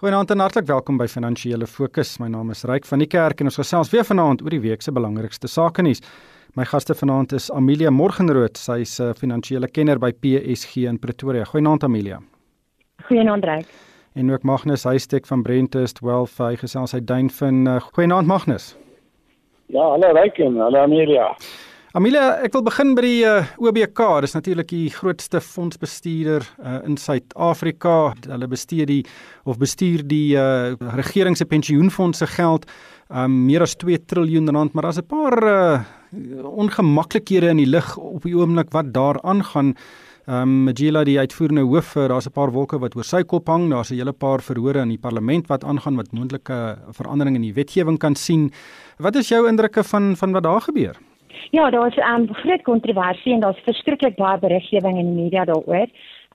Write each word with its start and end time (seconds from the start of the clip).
Goeienaand 0.00 0.30
en 0.32 0.40
hartlik 0.40 0.64
welkom 0.64 0.96
by 0.96 1.04
Finansiële 1.12 1.66
Fokus. 1.68 2.14
My 2.22 2.30
naam 2.32 2.48
is 2.54 2.62
Ryk 2.64 2.86
van 2.88 3.02
die 3.02 3.06
Kerk 3.12 3.42
en 3.42 3.50
ons 3.50 3.58
gesels 3.60 3.90
weer 3.92 4.06
vanaand 4.08 4.40
oor 4.40 4.54
die 4.54 4.60
week 4.64 4.80
se 4.80 4.94
belangrikste 4.96 5.48
sake 5.52 5.84
nuus. 5.84 6.00
My 6.56 6.64
gaste 6.64 6.96
vanaand 6.96 7.34
is 7.36 7.50
Amelia 7.52 7.92
Morgenrood, 7.92 8.56
sy 8.56 8.78
is 8.80 8.98
'n 8.98 9.12
finansiële 9.12 9.68
kenner 9.68 9.98
by 9.98 10.10
PSG 10.12 10.88
in 10.88 10.98
Pretoria. 10.98 11.44
Goeienaand 11.44 11.84
Amelia. 11.84 12.18
Goeienaand 13.10 13.44
Ryk. 13.44 13.66
En 14.14 14.32
ook 14.32 14.42
Magnus 14.42 14.84
Huystek 14.84 15.26
van 15.26 15.42
Brentest 15.42 16.00
Wealth, 16.00 16.38
hy 16.38 16.56
gesels 16.56 16.92
hy 16.92 17.00
Duinfin. 17.04 17.68
Goeienaand 17.92 18.26
Magnus. 18.26 18.76
Ja, 19.66 19.82
hallo 19.82 20.12
Ryk 20.14 20.38
en 20.38 20.56
hallo 20.56 20.78
Amelia. 20.78 21.36
Amelia, 21.90 22.36
ek 22.46 22.52
wil 22.54 22.62
begin 22.62 22.92
by 22.94 23.02
die 23.02 23.22
uh, 23.26 23.48
OBK. 23.58 24.00
Dis 24.22 24.36
natuurlik 24.36 24.68
die 24.70 24.92
grootste 24.94 25.40
fondsbestuurder 25.42 26.44
uh, 26.62 26.76
in 26.86 26.94
Suid-Afrika. 26.94 28.12
Hulle 28.28 28.46
bestuur 28.46 28.86
die 28.86 29.00
of 29.42 29.58
bestuur 29.58 30.04
die 30.06 30.36
uh, 30.38 30.76
regering 30.94 31.34
se 31.34 31.48
pensioenfonds 31.50 32.22
se 32.22 32.28
geld, 32.30 32.68
um, 33.10 33.34
meer 33.48 33.66
as 33.66 33.74
2 33.82 33.98
triljoen 34.06 34.54
rand, 34.54 34.70
maar 34.70 34.86
daar's 34.86 35.02
'n 35.02 35.10
paar 35.10 35.36
uh, 35.42 35.82
ongemaklikhede 36.46 37.50
in 37.50 37.64
die 37.64 37.66
lig 37.66 37.96
op 37.98 38.22
die 38.22 38.38
oomblik 38.38 38.70
wat 38.70 38.94
daar 38.94 39.18
aangaan. 39.26 39.74
Ehm 40.30 40.46
um, 40.46 40.64
Magila 40.70 41.02
die 41.02 41.18
uitvoerende 41.18 41.66
hoof, 41.66 41.94
daar's 42.06 42.30
'n 42.30 42.38
paar 42.38 42.54
wolke 42.54 42.78
wat 42.78 42.94
oor 42.94 43.04
sy 43.04 43.24
kop 43.24 43.48
hang. 43.48 43.66
Daar's 43.70 43.90
'n 43.90 43.98
hele 43.98 44.12
paar 44.12 44.38
verhore 44.38 44.78
in 44.78 44.94
die 44.94 45.02
parlement 45.02 45.48
wat 45.48 45.64
aangaan 45.64 45.96
wat 45.96 46.12
moontlike 46.12 46.78
veranderinge 46.94 47.42
in 47.42 47.50
die 47.50 47.54
wetgewing 47.54 47.98
kan 47.98 48.14
sien. 48.14 48.52
Wat 48.98 49.16
is 49.16 49.28
jou 49.28 49.48
indrukke 49.48 49.82
van 49.82 50.16
van 50.16 50.32
wat 50.32 50.42
daar 50.42 50.60
gebeur? 50.60 51.09
Ja, 51.50 51.70
daar 51.70 51.86
is 51.86 51.96
'n 51.96 52.20
um, 52.20 52.34
groot 52.34 52.62
kontroversie 52.62 53.32
en 53.32 53.40
daar's 53.40 53.60
verskriklik 53.64 54.16
baie 54.16 54.38
beriggewing 54.38 54.98
in 54.98 55.14
die 55.14 55.22
media 55.22 55.44
daaroor. 55.44 55.88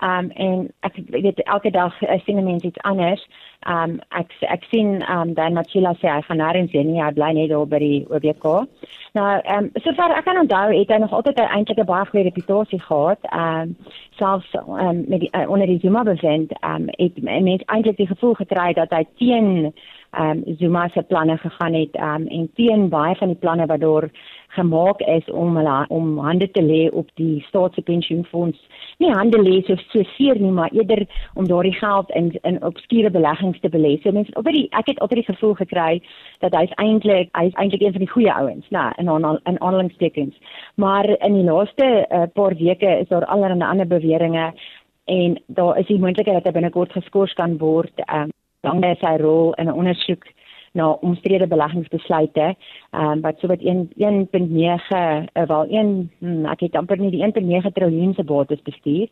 Um 0.04 0.30
en 0.32 0.74
ek 0.84 0.98
weet 1.08 1.40
elke 1.44 1.72
dag 1.72 2.02
uh, 2.02 2.18
sien 2.26 2.44
mense 2.44 2.68
iets 2.68 2.82
anders. 2.84 3.22
Um 3.64 4.02
ek 4.12 4.34
ek 4.42 4.64
sien 4.68 5.00
um 5.12 5.34
dan 5.34 5.56
Machila 5.56 5.94
sê 6.02 6.10
hy 6.12 6.22
gaan 6.22 6.38
naar 6.38 6.56
in 6.60 6.68
sien 6.68 6.92
hy 7.00 7.12
bly 7.16 7.32
net 7.32 7.50
daar 7.50 7.68
by 7.68 7.80
die 7.80 8.06
OBK. 8.10 8.68
Nou 9.16 9.30
um 9.56 9.70
sover 9.86 10.12
ek 10.18 10.26
kan 10.28 10.42
onthou 10.42 10.74
het 10.74 10.92
hy 10.92 10.98
nog 11.00 11.14
altyd 11.14 11.40
'n 11.40 11.86
baie 11.86 12.06
goeie 12.06 12.24
reputasie 12.28 12.80
gehad. 12.80 13.20
Um 13.32 13.78
selfs 14.20 14.52
um 14.68 15.06
met 15.08 15.20
die, 15.20 15.30
uh, 15.32 15.50
onder 15.50 15.68
die 15.68 15.80
Zuma 15.80 16.04
bevind 16.04 16.52
um 16.62 16.90
het 17.00 17.24
mense 17.24 17.64
eintlik 17.66 17.98
die 17.98 18.12
gevoel 18.12 18.34
gekry 18.34 18.74
dat 18.74 18.92
hy 18.92 19.06
teen 19.16 19.74
um 20.20 20.44
Zuma 20.60 20.88
se 20.94 21.02
planne 21.02 21.38
gegaan 21.38 21.74
het 21.74 21.96
um 21.96 22.28
en 22.28 22.50
teen 22.56 22.90
baie 22.90 23.16
van 23.16 23.28
die 23.28 23.42
planne 23.42 23.66
wat 23.66 23.80
daar 23.80 24.10
gemaak 24.56 25.02
is 25.02 25.30
om 25.32 25.58
hulle 25.58 25.86
om 25.88 26.18
hande 26.24 26.48
te 26.52 26.64
lê 26.64 26.82
op 26.92 27.10
die 27.20 27.44
staatspensioenfonds. 27.48 28.60
Nie 29.04 29.12
hande 29.12 29.42
lê 29.42 29.56
so 29.68 29.76
so 29.92 30.04
seer 30.16 30.40
nie, 30.40 30.52
maar 30.52 30.72
eerder 30.72 31.06
om 31.34 31.48
daardie 31.48 31.74
geld 31.80 32.12
in 32.20 32.32
in 32.44 32.62
obskure 32.64 33.12
beleggings 33.12 33.60
te 33.60 33.70
belê. 33.70 33.96
So 34.04 34.12
mense, 34.12 34.36
op 34.40 34.48
die 34.52 34.68
ek 34.72 34.94
het 34.94 35.00
altyd 35.00 35.24
die 35.24 35.34
gevoel 35.34 35.58
gekry 35.62 35.92
dat 36.44 36.56
hy's 36.56 36.78
eintlik 36.86 37.34
hy's 37.40 37.58
eintlik 37.60 37.84
een 37.84 37.98
van 37.98 38.06
die 38.06 38.14
goeie 38.14 38.34
ouens, 38.34 38.70
nou 38.70 38.88
in 38.98 39.12
in 39.18 39.40
in 39.44 39.62
aanhalingstekens. 39.62 40.40
Maar 40.76 41.10
in 41.10 41.34
die 41.34 41.48
laaste 41.50 41.92
uh, 42.06 42.24
paar 42.34 42.56
weke 42.56 42.98
is 43.02 43.08
daar 43.08 43.26
allerlei 43.26 43.70
ander 43.70 43.88
beweringe 43.88 44.54
en 45.06 45.38
daar 45.48 45.78
is 45.78 45.88
die 45.88 46.00
moontlikheid 46.00 46.44
dat 46.44 46.54
hy 46.54 46.60
binnekort 46.60 46.92
geskort 46.92 47.34
kan 47.34 47.58
word. 47.58 47.94
Ehm 48.06 48.30
um, 48.30 48.34
dan 48.66 48.84
is 48.84 49.00
sy 49.00 49.16
rol 49.22 49.54
in 49.62 49.70
'n 49.70 49.78
ondersoek 49.82 50.26
na 50.76 50.90
omstrede 51.08 51.48
beleggingsbesluite 51.48 52.56
um, 52.92 53.22
wat 53.22 53.40
so 53.40 53.48
wat 53.48 53.64
1 53.64 53.90
1.9 53.96 54.92
uh, 54.92 55.24
wel 55.48 55.66
1 55.70 56.12
hmm, 56.20 56.46
ek 56.52 56.68
het 56.68 56.76
amper 56.76 57.00
nie 57.00 57.14
die 57.16 57.24
1.9 57.24 57.72
triljoen 57.74 58.14
se 58.14 58.24
bates 58.24 58.62
bestuur. 58.62 59.08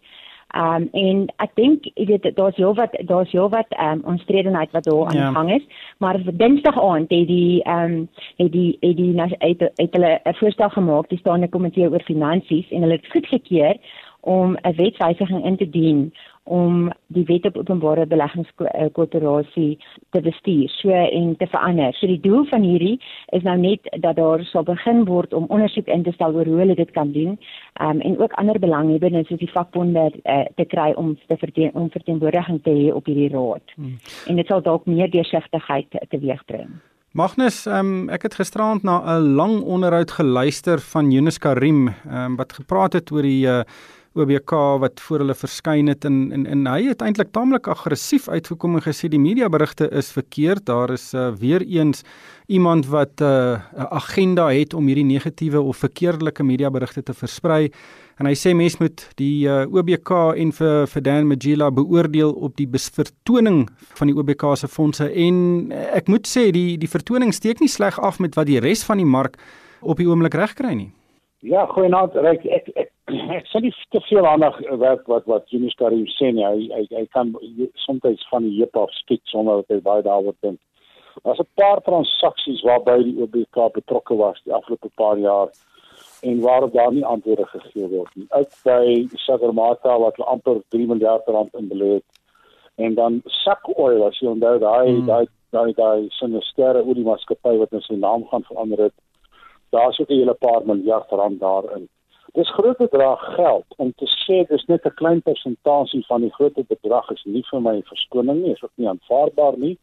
Ehm 0.54 0.84
um, 0.84 0.90
en 0.92 1.22
ek 1.42 1.56
dink 1.58 1.88
jy 1.96 2.06
weet 2.06 2.28
daar's 2.38 2.60
heel 2.62 2.76
wat 2.78 2.94
daar's 3.10 3.32
heel 3.32 3.50
wat 3.50 3.72
ehm 3.74 4.04
um, 4.04 4.04
omstredenheid 4.14 4.72
wat 4.72 4.84
daar 4.84 5.06
aan 5.06 5.18
die 5.18 5.24
ja. 5.24 5.32
gang 5.32 5.54
is, 5.56 5.64
maar 5.98 6.20
Dinsdag 6.26 6.78
aand 6.82 7.10
het 7.10 7.28
die 7.28 7.64
ehm 7.64 7.94
um, 7.94 8.10
het 8.38 8.52
die 8.52 8.78
het 8.82 8.98
die 8.98 9.22
het, 9.22 9.72
het 9.76 9.94
hulle 9.96 10.20
'n 10.24 10.36
voorstel 10.36 10.70
gemaak, 10.70 11.10
die 11.10 11.18
staande 11.18 11.50
komitee 11.50 11.90
oor 11.90 12.04
finansies 12.04 12.70
en 12.70 12.82
hulle 12.82 13.00
het 13.00 13.12
goedgekeur 13.12 13.78
om 14.20 14.58
'n 14.62 14.76
wetswysiging 14.76 15.46
in 15.46 15.58
te 15.58 15.70
dien 15.70 16.14
om 16.44 16.92
die 17.08 17.24
wet 17.26 17.46
op 17.46 17.58
openbare 17.58 18.06
beleggingskoöperasie 18.06 19.78
te 20.12 20.22
bestuur 20.22 20.70
so 20.70 20.92
en 20.92 21.36
te 21.40 21.48
verander. 21.48 21.96
So 21.96 22.08
die 22.08 22.20
doel 22.20 22.46
van 22.52 22.66
hierdie 22.68 23.00
is 23.36 23.46
nou 23.48 23.56
net 23.58 23.88
dat 24.04 24.18
daar 24.20 24.44
sal 24.52 24.66
begin 24.68 25.06
word 25.08 25.34
om 25.34 25.48
ondersoek 25.48 25.88
in 25.88 26.04
te 26.04 26.12
stel 26.12 26.36
oor 26.36 26.50
hoe 26.50 26.60
hulle 26.64 26.76
dit 26.76 26.92
kan 26.92 27.12
doen 27.12 27.38
um, 27.82 28.00
en 28.02 28.20
ook 28.20 28.34
ander 28.34 28.60
belanghebbendes 28.60 29.28
soos 29.28 29.40
die 29.40 29.52
vakbonde 29.52 30.10
uh, 30.24 30.44
te 30.56 30.66
kry 30.66 30.92
om 31.00 31.16
te 31.28 31.38
verteen, 31.38 31.72
om 31.74 31.92
verteenwoordiging 31.92 32.64
te 32.64 32.76
hê 32.76 32.90
op 32.94 33.06
hierdie 33.06 33.32
raad. 33.32 33.76
Hmm. 33.76 34.00
En 34.28 34.36
dit 34.36 34.48
sal 34.48 34.62
dalk 34.62 34.86
meer 34.86 35.12
deursigtigheid 35.12 35.96
teweegbring. 36.10 36.74
Magnus, 37.14 37.68
um, 37.70 38.08
ek 38.10 38.24
het 38.26 38.40
gisterand 38.40 38.84
na 38.84 38.98
'n 39.06 39.36
lang 39.38 39.62
onderhoud 39.62 40.12
geluister 40.12 40.80
van 40.82 41.12
Yunus 41.12 41.38
Karim 41.38 41.94
um, 42.10 42.36
wat 42.36 42.54
gepraat 42.54 42.94
het 42.94 43.12
oor 43.12 43.22
die 43.22 43.46
uh, 43.46 43.62
OBK 44.14 44.52
wat 44.80 45.02
voor 45.02 45.24
hulle 45.24 45.36
verskyn 45.36 45.88
het 45.90 46.06
en 46.06 46.32
en 46.32 46.46
en 46.46 46.68
hy 46.70 46.90
het 46.90 47.02
eintlik 47.02 47.32
taamlik 47.34 47.68
aggressief 47.68 48.28
uitgekom 48.30 48.78
en 48.78 48.86
gesê 48.86 49.10
die 49.10 49.20
mediaberigte 49.20 49.90
is 49.90 50.12
verkeerd. 50.14 50.66
Daar 50.66 50.94
is 50.94 51.14
uh, 51.14 51.32
weer 51.40 51.62
eens 51.62 52.04
iemand 52.48 52.88
wat 52.88 53.22
eh, 53.22 53.28
'n 53.28 53.82
uh, 53.82 53.84
agenda 53.90 54.48
het 54.48 54.74
om 54.74 54.86
hierdie 54.86 55.06
negatiewe 55.06 55.62
of 55.62 55.78
verkeerdelike 55.78 56.44
mediaberigte 56.44 57.04
te 57.04 57.14
versprei. 57.14 57.72
En 58.18 58.26
hy 58.26 58.34
sê 58.34 58.54
mense 58.54 58.78
moet 58.80 59.10
die 59.16 59.48
uh, 59.48 59.62
eh, 59.62 59.74
OBK 59.74 60.12
en 60.38 60.52
vir 60.52 60.88
vir 60.88 61.02
Dan 61.02 61.28
Magila 61.28 61.72
beoordeel 61.72 62.32
op 62.32 62.56
die 62.56 62.70
vertoning 62.72 63.70
van 63.98 64.08
die 64.08 64.16
OBK 64.16 64.44
se 64.58 64.68
fondse 64.68 65.10
en 65.10 65.72
ek 65.72 66.08
moet 66.08 66.28
sê 66.28 66.52
die 66.52 66.78
die 66.78 66.90
vertoning 66.90 67.34
steek 67.34 67.60
nie 67.60 67.70
sleg 67.70 68.00
af 68.00 68.20
met 68.20 68.36
wat 68.36 68.46
die 68.46 68.60
res 68.60 68.84
van 68.84 68.98
die 68.98 69.06
mark 69.06 69.38
op 69.82 69.98
die 69.98 70.08
oomblik 70.08 70.34
regkry 70.34 70.74
nie. 70.74 70.92
Ja, 71.40 71.66
goeienaand. 71.66 72.16
Ek 72.16 72.46
ek 72.46 72.70
ek, 72.76 72.93
ek 73.12 73.48
sê 73.52 73.60
nie 73.60 73.74
te 73.92 74.00
veel 74.08 74.26
aandag 74.28 74.60
wat 74.80 75.02
wat 75.12 75.26
wat 75.28 75.50
Junis 75.52 75.76
Karim 75.80 76.06
sê 76.16 76.32
nie. 76.32 76.46
Hy 76.46 76.70
hy 76.76 76.84
hy 77.00 77.06
kan 77.16 77.34
soms 77.86 78.28
van 78.30 78.48
die 78.48 78.60
heup 78.60 78.78
af 78.78 78.94
skiet 79.02 79.22
sonder 79.32 79.62
dat 79.62 79.76
hy 79.76 79.82
baie 79.84 80.06
daaroor 80.06 80.36
dink. 80.46 80.60
Daar's 81.24 81.40
'n 81.40 81.50
paar 81.60 81.82
transaksies 81.82 82.64
waarby 82.64 83.04
die 83.04 83.20
OBK 83.22 83.74
betrokke 83.74 84.16
was 84.16 84.42
die 84.46 84.54
afgelope 84.54 84.90
paar 84.96 85.18
jaar 85.18 85.50
en 86.22 86.42
waarop 86.42 86.74
daar 86.74 86.94
nie 86.94 87.06
antwoorde 87.06 87.46
gegee 87.46 87.88
word 87.88 88.16
nie. 88.16 88.28
Uit 88.30 88.52
by 88.64 89.08
Sagarmata 89.26 90.00
wat 90.00 90.20
amper 90.20 90.62
3 90.70 90.88
miljard 90.88 91.28
rand 91.28 91.54
in 91.54 91.68
belê 91.68 91.94
het. 91.94 92.10
En 92.76 92.96
dan 92.96 93.22
Sak 93.26 93.68
Oil 93.78 94.06
as 94.08 94.20
jy 94.20 94.28
onthou 94.28 94.60
daai 94.60 94.90
hmm. 94.90 95.06
daai 95.06 95.26
daai 95.52 95.74
daai 95.74 96.08
sinistere 96.10 96.82
olie 96.82 97.04
maatskappy 97.04 97.58
wat 97.58 97.72
nou 97.72 97.82
sy 97.82 97.96
naam 97.96 98.24
gaan 98.32 98.44
verander 98.44 98.84
het 98.88 98.96
daar's 99.74 100.00
ook 100.00 100.10
'n 100.10 100.20
hele 100.20 100.34
paar 100.34 100.62
miljard 100.66 101.10
rand 101.12 101.40
daarin. 101.40 101.90
Dis 102.34 102.50
groot 102.50 102.78
bedrag 102.78 103.36
geld 103.36 103.66
om 103.78 103.92
te 103.94 104.08
sê 104.10 104.36
dis 104.50 104.66
net 104.66 104.86
'n 104.86 104.94
klein 105.02 105.22
persentasie 105.22 106.06
van 106.06 106.22
die 106.22 106.34
groot 106.34 106.56
bedrag 106.68 107.12
is 107.12 107.24
nie 107.26 107.44
vir 107.50 107.62
my 107.62 107.82
verskoning 107.82 108.40
nie, 108.42 108.54
is 108.54 108.64
ook 108.64 108.72
nie 108.76 108.88
aanvaarbaar 108.90 109.58
nie. 109.58 109.78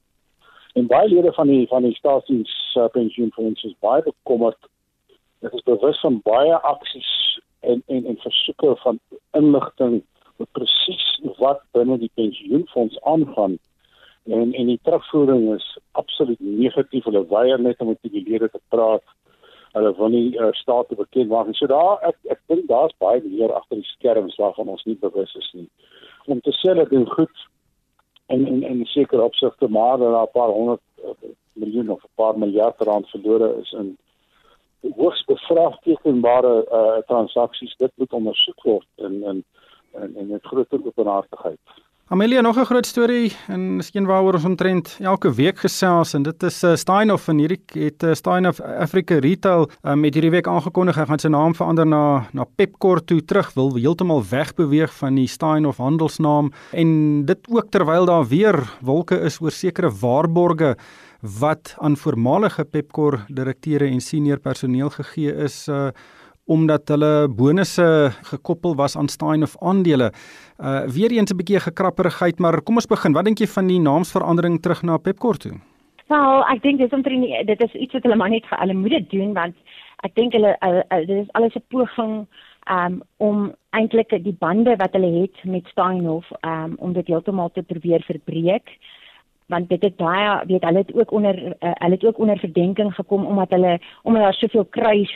En 0.74 0.86
baie 0.86 1.08
lede 1.08 1.32
van 1.32 1.46
die 1.46 1.66
van 1.66 1.82
die 1.82 1.94
staatsdiens 1.94 2.74
uh, 2.76 2.88
pensioenfonds 2.88 3.64
is 3.64 3.74
baie 3.78 4.02
bekommerd. 4.02 4.58
Dit 5.40 5.52
is 5.52 5.62
bewus 5.62 6.00
van 6.00 6.20
baie 6.24 6.56
aksies 6.72 7.40
en 7.60 7.82
en 7.86 8.06
en 8.06 8.16
versoeke 8.16 8.76
van 8.82 8.98
inligting 9.30 10.02
oor 10.38 10.50
presies 10.58 11.06
wat 11.38 11.62
binne 11.70 11.98
die 11.98 12.10
pensioenfonds 12.14 13.00
aangaan. 13.00 13.58
En 14.24 14.52
en 14.54 14.66
die 14.66 14.80
terugvoering 14.82 15.54
is 15.54 15.78
absoluut 15.92 16.40
negatief. 16.40 17.04
Hulle 17.04 17.26
weier 17.26 17.60
net 17.60 17.80
om 17.80 17.86
met 17.86 17.98
die 18.02 18.26
lede 18.28 18.50
te 18.50 18.60
praat 18.68 19.06
hulle 19.72 19.92
wil 19.96 20.08
nie 20.08 20.26
uh, 20.38 20.50
state 20.58 20.96
bekend 20.98 21.30
maak 21.30 21.46
nie. 21.46 21.58
So 21.58 21.66
daar 21.70 22.02
ek 22.08 22.16
ek 22.34 22.40
dink 22.52 22.68
daar's 22.68 22.96
baie 22.98 23.22
meer 23.24 23.54
agter 23.54 23.80
die 23.80 23.92
skerms 23.94 24.36
waarvan 24.40 24.72
ons 24.74 24.84
nie 24.88 24.98
bewus 24.98 25.34
is 25.38 25.50
nie. 25.54 25.68
Om 26.26 26.40
te 26.40 26.54
sê 26.58 26.74
dat 26.74 26.90
dit 26.90 27.14
goed 27.16 27.46
en 28.34 28.46
en 28.46 28.62
en 28.62 28.84
seker 28.86 29.22
opsigte 29.22 29.68
maar 29.68 29.98
dat 29.98 30.12
daar 30.12 30.28
'n 30.28 30.36
paar 30.38 30.52
honderd 30.58 30.86
uh, 31.04 31.32
miljoen 31.52 31.90
of 31.90 32.04
'n 32.04 32.14
paar 32.14 32.38
miljard 32.38 32.82
rand 32.82 33.08
verlore 33.08 33.54
is 33.60 33.72
in 33.72 33.96
hoogs 34.96 35.24
bevraagtekenbare 35.24 36.54
uh, 36.72 36.98
transaksies 37.06 37.76
dit 37.76 37.92
moet 37.94 38.12
ondersoek 38.12 38.62
word 38.62 38.88
in 38.96 39.22
in 39.24 39.44
en 39.92 40.16
en 40.16 40.26
met 40.26 40.46
groot 40.46 40.72
openhartigheid. 40.84 41.58
Amelia 42.12 42.40
nog 42.40 42.58
'n 42.58 42.64
groot 42.64 42.86
storie 42.86 43.32
en 43.46 43.76
miskien 43.76 44.04
waaroor 44.04 44.34
ons 44.34 44.44
omtrent 44.44 44.96
elke 45.00 45.34
week 45.34 45.58
gesels 45.58 46.14
en 46.14 46.22
dit 46.22 46.42
is 46.42 46.64
uh, 46.64 46.74
Steinhoff 46.74 47.28
en 47.28 47.38
hierdie 47.38 47.60
het 47.72 48.02
uh, 48.02 48.14
Steinhoff 48.14 48.60
Africa 48.60 49.18
Retail 49.18 49.70
uh, 49.70 49.94
met 49.94 50.14
hierdie 50.14 50.30
week 50.30 50.46
aangekondig. 50.46 50.96
Hy 50.96 51.04
gaan 51.06 51.18
sy 51.22 51.28
naam 51.28 51.54
verander 51.54 51.86
na 51.86 52.26
na 52.32 52.44
Pepkor 52.56 53.04
toe 53.04 53.20
terug 53.24 53.52
wil 53.54 53.76
heeltemal 53.76 54.24
wegbeweeg 54.30 54.90
van 54.98 55.14
die 55.14 55.28
Steinhoff 55.28 55.78
handelsnaam 55.78 56.50
en 56.72 56.90
dit 57.26 57.46
ook 57.48 57.70
terwyl 57.70 58.06
daar 58.06 58.26
weer 58.26 58.58
wolke 58.82 59.20
is 59.20 59.40
oor 59.40 59.54
sekere 59.54 59.90
waarborge 59.90 60.76
wat 61.22 61.76
aan 61.78 61.96
voormalige 61.96 62.64
Pepkor 62.64 63.20
direkteure 63.28 63.86
en 63.86 64.00
senior 64.00 64.38
personeel 64.38 64.90
gegee 64.90 65.34
is 65.44 65.68
uh, 65.68 65.90
omdat 66.50 66.90
hulle 66.90 67.28
bonusse 67.28 68.10
gekoppel 68.32 68.74
was 68.74 68.96
aan 68.98 69.08
Steinhoff 69.08 69.56
aandele. 69.62 70.10
Uh 70.58 70.82
weer 70.96 71.12
eens 71.14 71.30
'n 71.32 71.36
bietjie 71.36 71.60
gekrapperigheid, 71.60 72.38
maar 72.38 72.62
kom 72.62 72.74
ons 72.74 72.86
begin. 72.86 73.12
Wat 73.12 73.24
dink 73.24 73.38
jy 73.38 73.46
van 73.46 73.66
die 73.66 73.80
naamsverandering 73.80 74.60
terug 74.60 74.82
na 74.82 74.98
Pepkor 74.98 75.36
toe? 75.36 75.52
Wel, 76.08 76.44
ek 76.52 76.62
dink 76.62 76.78
dis 76.78 76.90
omtrent 76.90 77.46
dit 77.46 77.60
is 77.62 77.72
iets 77.72 77.92
wat 77.92 78.02
hulle 78.02 78.16
maar 78.16 78.30
net 78.30 78.46
vir 78.50 78.58
hulle 78.58 78.74
moet 78.74 79.10
doen 79.10 79.32
want 79.32 79.54
ek 80.06 80.14
dink 80.14 80.32
hulle 80.32 80.56
dit 81.06 81.16
is 81.22 81.32
alles 81.38 81.54
'n 81.54 81.62
poging 81.68 82.26
um 82.70 83.02
om 83.16 83.54
eintlik 83.70 84.10
die 84.24 84.36
bande 84.38 84.76
wat 84.76 84.92
hulle 84.92 85.20
het 85.20 85.44
met 85.44 85.66
Steinhoff 85.66 86.26
um 86.42 86.74
om 86.78 86.92
dit 86.92 87.06
heeltemal 87.06 87.50
te 87.54 87.62
probeer 87.62 88.02
verbreek 88.02 88.68
want 89.50 89.68
dit 89.68 89.82
het 89.82 89.96
baie 89.96 90.46
weet 90.46 90.64
hulle 90.64 90.82
het 90.84 90.94
ook 90.94 91.12
onder 91.12 91.36
uh, 91.46 91.74
hulle 91.82 91.94
het 91.94 92.04
ook 92.04 92.18
onder 92.18 92.38
verdenking 92.38 92.94
gekom 92.94 93.26
omdat 93.26 93.50
hulle 93.50 93.78
omdat 94.02 94.22
daar 94.22 94.40
soveel 94.42 94.64
kruis 94.64 95.14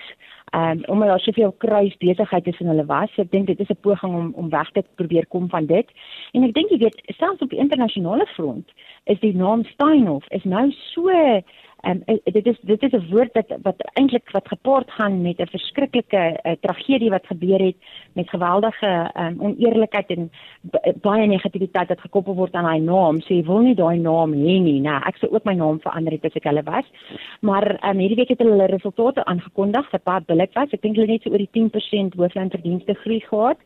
um 0.54 0.84
omdat 0.86 1.08
daar 1.08 1.20
soveel 1.20 1.52
kruis 1.58 1.96
besigheid 1.96 2.44
tussen 2.44 2.66
hulle 2.66 2.86
was. 2.86 3.10
Ek 3.16 3.30
dink 3.30 3.46
dit 3.46 3.60
is 3.60 3.68
'n 3.68 3.80
poging 3.80 4.14
om 4.14 4.32
om 4.34 4.48
weg 4.48 4.70
te 4.70 4.84
probeer 4.94 5.26
kom 5.26 5.48
van 5.48 5.66
dit. 5.66 5.86
En 6.32 6.42
ek 6.42 6.54
dink 6.54 6.70
jy 6.70 6.78
weet 6.78 7.02
selfs 7.18 7.42
op 7.42 7.50
die 7.50 7.58
internasionale 7.58 8.26
front 8.26 8.70
is 9.04 9.20
die 9.20 9.36
naam 9.36 9.64
Steinhoff 9.64 10.26
is 10.28 10.44
nou 10.44 10.70
so 10.70 11.10
En 11.80 12.02
um, 12.06 12.18
dit 12.24 12.46
is 12.46 12.58
dit 12.60 12.82
is 12.82 12.92
'n 12.92 13.10
woord 13.10 13.32
wat 13.32 13.50
wat 13.62 13.78
eintlik 13.92 14.30
wat 14.30 14.48
gepaard 14.48 14.90
gaan 14.90 15.22
met 15.22 15.38
'n 15.38 15.46
verskriklike 15.46 16.40
uh, 16.42 16.52
tragedie 16.60 17.10
wat 17.10 17.26
gebeur 17.26 17.60
het 17.60 17.76
met 18.12 18.28
geweldige 18.28 19.10
um, 19.18 19.40
oneerlikheid 19.40 20.06
en 20.06 20.30
baie 21.00 21.26
negativiteit 21.26 21.88
wat 21.88 22.00
gekoppel 22.00 22.34
word 22.34 22.54
aan 22.54 22.64
daai 22.64 22.80
naam. 22.80 23.20
So 23.20 23.34
jy 23.34 23.44
wil 23.44 23.58
nie 23.58 23.74
daai 23.74 23.98
naam 23.98 24.32
hê 24.32 24.58
nie. 24.60 24.80
Nou, 24.80 25.02
ek 25.06 25.16
sou 25.16 25.32
ook 25.32 25.44
my 25.44 25.54
naam 25.54 25.80
verander 25.80 26.12
het 26.12 26.24
as 26.24 26.34
ek 26.34 26.44
hulle 26.44 26.62
was. 26.62 26.84
Maar 27.40 27.78
um, 27.88 27.98
hierdie 27.98 28.16
week 28.16 28.28
het 28.28 28.38
hulle 28.38 28.66
resultate 28.66 29.24
aangekondig 29.24 29.90
wat 29.90 30.04
baie 30.04 30.20
billik 30.26 30.52
was. 30.54 30.72
Ek 30.72 30.82
dink 30.82 30.96
hulle 30.96 31.12
het 31.12 31.22
so 31.22 31.30
oor 31.30 31.38
die 31.38 31.52
10% 31.52 32.14
hooflandverdienste 32.16 32.94
groei 32.94 33.20
gehad. 33.20 33.58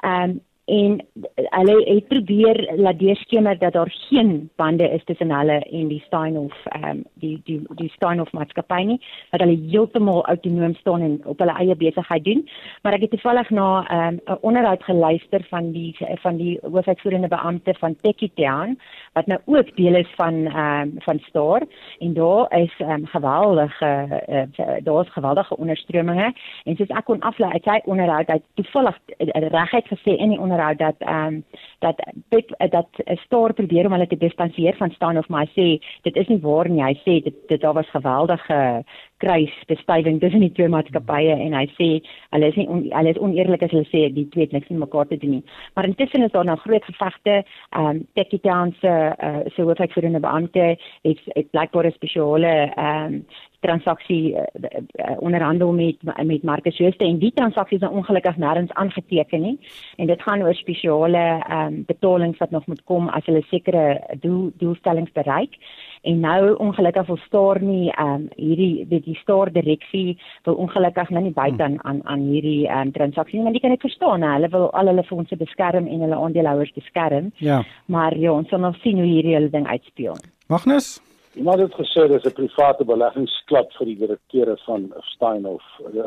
Ehm 0.00 0.30
um, 0.30 0.40
en 0.64 1.00
hulle 1.34 1.74
het 1.84 2.06
probeer 2.08 2.72
laat 2.76 2.98
deurskemer 2.98 3.58
dat 3.58 3.72
daar 3.72 3.90
geen 4.08 4.50
bande 4.56 4.88
is 4.90 5.04
tussen 5.04 5.30
hulle 5.30 5.58
en 5.60 5.88
die 5.88 6.02
Steinhoff 6.06 6.56
ehm 6.64 6.84
um, 6.88 7.02
die 7.14 7.40
die 7.44 7.60
die 7.76 7.90
Steinhoff 7.92 8.32
maatskappy 8.32 8.80
nie 8.84 9.00
dat 9.30 9.40
hulle 9.40 9.58
heeltemal 9.70 10.24
autonoom 10.24 10.74
staan 10.74 11.00
en 11.00 11.20
op 11.24 11.38
hulle 11.38 11.56
eie 11.58 11.76
besigheid 11.76 12.24
doen. 12.24 12.48
Maar 12.82 12.92
ek 12.92 13.00
het 13.00 13.10
toevallig 13.10 13.50
na 13.50 13.84
ehm, 13.88 14.14
'n 14.14 14.20
um, 14.30 14.38
onderhoud 14.40 14.82
geluister 14.82 15.44
van 15.50 15.72
die 15.72 15.96
van 16.22 16.36
die 16.36 16.58
hoofuitvoerende 16.62 17.28
beampte 17.28 17.74
van 17.78 17.96
Tekitown 18.00 18.78
wat 19.12 19.26
nou 19.26 19.40
ook 19.44 19.76
deel 19.76 19.94
is 19.94 20.12
van 20.16 20.46
ehm 20.46 20.80
um, 20.80 20.92
van 20.96 21.18
Star 21.18 21.62
en 21.98 22.14
daar 22.14 22.60
is 22.62 22.74
ehm 22.78 22.90
um, 22.90 23.06
geweldige 23.06 23.90
uh, 24.28 24.76
daar's 24.82 25.12
geweldige 25.12 25.56
onderströminge 25.56 26.32
en 26.64 26.76
soos 26.76 26.88
ek 26.88 27.04
kon 27.04 27.20
aflei 27.20 27.52
uit 27.52 27.64
sy 27.64 27.80
onderhoud 27.84 28.28
uit 28.28 28.42
toevallig 28.54 28.98
uh, 29.18 29.48
reguit 29.48 29.86
gesê 29.86 30.16
in 30.16 30.28
die 30.28 30.40
dat 30.76 30.94
ehm 30.98 31.26
um, 31.26 31.44
dat 31.78 31.96
Pep 32.28 32.70
dat 32.70 32.88
'n 33.04 33.16
stoor 33.16 33.52
probeer 33.52 33.86
om 33.86 33.92
hulle 33.92 34.06
te 34.06 34.16
distansieer 34.16 34.76
van 34.76 34.90
staan 34.90 35.18
of 35.18 35.28
maar 35.28 35.46
sê 35.46 35.78
dit 36.02 36.16
is 36.16 36.26
nie 36.26 36.40
waar 36.40 36.68
nie. 36.68 36.82
Hy 36.82 36.94
sê 36.94 37.22
dit 37.22 37.34
dit 37.46 37.60
daar 37.60 37.74
was 37.74 37.90
geweldige 37.90 38.84
kruisbestuiving 39.16 40.20
tussen 40.20 40.40
die 40.40 40.52
twee 40.52 40.68
maatskappye 40.68 41.32
en 41.32 41.52
hy 41.52 41.66
sê 41.78 41.88
hulle 42.30 42.46
is 42.46 42.56
nie 42.56 42.68
on, 42.68 42.82
hulle 42.90 43.08
is 43.08 43.18
oneerlik 43.18 43.62
as 43.62 43.70
hulle 43.70 43.88
sê 43.88 44.12
die 44.12 44.28
twee 44.28 44.44
het 44.44 44.52
niks 44.52 44.68
met 44.68 44.78
mekaar 44.78 45.06
te 45.06 45.16
doen 45.16 45.30
nie. 45.30 45.44
Maar 45.74 45.84
intussen 45.84 46.22
is 46.22 46.30
daar 46.30 46.44
nou 46.44 46.58
groot 46.58 46.84
gevegte. 46.84 47.44
Ehm 47.70 47.86
um, 47.86 48.06
Tekitown 48.14 48.74
se 48.80 48.92
uh, 49.22 49.36
se 49.54 49.62
hoofuitvoerende 49.62 50.20
beampte 50.20 50.76
het 51.02 51.52
'n 51.52 51.90
spesiale 51.90 52.72
ehm 52.74 53.12
um, 53.12 53.26
transaksie 53.64 54.34
uh, 54.34 54.44
uh, 54.64 55.16
onderhandel 55.24 55.72
met 55.72 56.02
met 56.24 56.42
Marcus 56.42 56.76
Jooste 56.78 57.04
en 57.04 57.18
die 57.18 57.32
transaksie 57.34 57.78
is 57.78 57.84
nou 57.84 57.92
ongelukkig 58.00 58.36
nêrens 58.40 58.72
aangeteken 58.80 59.42
nie. 59.42 59.56
En 59.96 60.06
dit 60.10 60.22
gaan 60.22 60.42
oor 60.42 60.54
spesiale 60.54 61.24
ehm 61.40 61.66
um, 61.66 61.82
betalings 61.86 62.38
wat 62.38 62.50
nog 62.50 62.66
moet 62.66 62.82
kom 62.84 63.08
as 63.08 63.26
hulle 63.26 63.42
sekere 63.48 64.00
doel 64.20 64.50
doelstellings 64.58 65.12
bereik. 65.12 65.56
En 66.02 66.20
nou 66.20 66.54
ongelukkig 66.60 67.06
wil 67.06 67.20
staar 67.26 67.62
nie 67.62 67.90
ehm 67.92 68.14
um, 68.14 68.28
hierdie 68.36 68.86
die, 68.88 69.00
die 69.00 69.18
staar 69.22 69.52
direksie 69.52 70.18
wil 70.44 70.54
ongelukkig 70.54 71.10
nou 71.10 71.24
nie 71.24 71.32
buite 71.32 71.62
aan 71.62 71.78
aan, 71.84 72.00
aan 72.04 72.28
hierdie 72.28 72.68
ehm 72.68 72.88
um, 72.88 72.92
transaksie 72.92 73.42
maar 73.42 73.52
jy 73.52 73.64
kan 73.64 73.76
dit 73.76 73.88
verstaan 73.88 74.22
hè. 74.22 74.34
Hulle 74.36 74.48
wil 74.48 74.70
al 74.72 74.92
hulle 74.92 75.08
fondse 75.08 75.36
beskerm 75.36 75.86
en 75.86 76.06
hulle 76.06 76.20
aandeelhouers 76.20 76.72
beskerm. 76.72 77.32
Ja. 77.38 77.64
Maar 77.86 78.18
ja 78.18 78.32
ons 78.32 78.48
sal 78.48 78.58
nog 78.58 78.76
sien 78.76 79.00
hoe 79.00 79.08
hierdie 79.08 79.34
hele 79.34 79.50
ding 79.50 79.66
uitspeel. 79.66 80.16
Magnus 80.48 81.00
Iemand 81.34 81.58
het 81.58 81.74
gesê 81.74 82.06
dis 82.08 82.24
'n 82.24 82.32
private 82.32 82.84
beleggingsklub 82.84 83.72
vir 83.76 83.86
die 83.86 83.98
direkteure 83.98 84.56
van 84.66 84.92
Steinhoff 85.00 85.66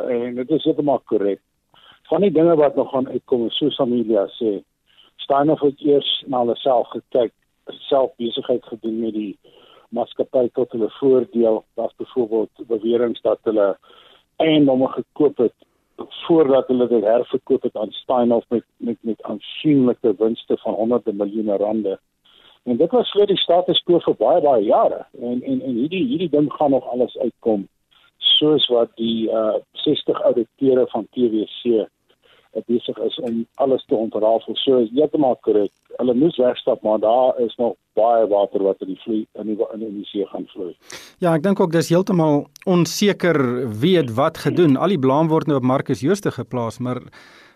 en 0.09 0.35
dit 0.35 0.49
is 0.49 0.63
heeltemal 0.63 0.99
korrek. 0.99 1.41
Van 2.09 2.21
die 2.21 2.31
dinge 2.31 2.55
wat 2.55 2.75
nog 2.75 2.91
gaan 2.91 3.09
uitkom, 3.09 3.49
so 3.49 3.69
Samilia 3.69 4.27
sê, 4.39 4.63
Steinhoff 5.15 5.61
het 5.61 5.81
eers 5.81 6.23
na 6.27 6.39
hulle 6.39 6.55
self 6.55 6.87
gekyk, 6.87 7.33
self 7.89 8.15
besigheid 8.15 8.63
gedoen 8.65 8.99
met 8.99 9.13
die 9.13 9.39
maatskappy 9.89 10.49
tot 10.53 10.71
hulle 10.71 10.89
voordeel. 10.99 11.63
Daar's 11.75 11.95
byvoorbeeld 11.97 12.67
beweringe 12.67 13.19
dat 13.21 13.39
hulle 13.43 13.77
eiendomme 14.35 14.87
gekoop 14.87 15.37
het 15.37 15.53
voordat 16.27 16.67
hulle 16.67 16.87
dit 16.87 17.03
herverkoop 17.03 17.63
het 17.63 17.75
aan 17.75 17.91
Steinhoff 17.91 18.49
met 18.49 18.63
met 18.77 18.97
met 19.01 19.23
aansienlike 19.23 20.15
winste 20.17 20.57
van 20.57 20.73
honderde 20.73 21.13
miljoene 21.13 21.57
rande. 21.57 21.99
En 22.67 22.77
dit 22.77 22.91
was 22.91 23.11
vir 23.15 23.29
die 23.29 23.39
status 23.39 23.79
quo 23.87 24.01
vir 24.03 24.15
baie 24.19 24.41
baie 24.43 24.63
jare. 24.67 25.05
En 25.21 25.39
en 25.41 25.61
en 25.61 25.75
hierdie 25.81 26.03
hierdie 26.09 26.31
ding 26.33 26.51
gaan 26.53 26.75
nog 26.75 26.87
alles 26.91 27.17
uitkom 27.17 27.67
soos 28.37 28.67
wat 28.73 28.91
die 28.99 29.29
uh 29.31 29.55
60 29.87 30.19
ouditeure 30.29 30.83
van 30.91 31.07
TWC 31.15 31.63
uh, 31.73 31.85
besig 32.67 32.97
is 33.05 33.19
om 33.19 33.45
alles 33.63 33.85
te 33.85 33.95
ontrafel. 33.95 34.55
So 34.55 34.81
is 34.83 34.91
heeltemal 34.91 35.37
korrek. 35.45 35.71
Hulle 35.97 36.13
moes 36.13 36.37
wegstap, 36.41 36.81
maar 36.83 36.99
daar 36.99 37.39
is 37.45 37.55
nog 37.55 37.75
baie 37.97 38.27
water 38.27 38.63
wat 38.63 38.83
in 38.85 38.93
die 38.93 38.99
vloei 39.03 39.23
in 39.39 39.53
die 39.53 39.57
in 39.73 39.85
die 40.01 40.05
see 40.09 40.27
gaan 40.27 40.45
vloei. 40.51 40.73
Ja, 41.23 41.33
ek 41.33 41.45
dink 41.47 41.61
ook 41.63 41.71
dis 41.73 41.89
heeltemal 41.93 42.45
onseker 42.65 43.39
wie 43.81 43.95
het 43.97 44.11
wat 44.19 44.43
gedoen. 44.43 44.77
Al 44.77 44.93
die 44.93 45.01
blame 45.01 45.31
word 45.33 45.47
nou 45.47 45.61
op 45.61 45.69
Marcus 45.71 46.03
Jooste 46.05 46.35
geplaas, 46.35 46.81
maar 46.83 47.01